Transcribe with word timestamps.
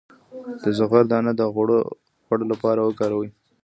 د 0.63 0.65
زغر 0.77 1.03
دانه 1.11 1.31
د 1.39 1.41
غوړ 2.27 2.39
لپاره 2.51 2.79
وکاروئ 2.83 3.29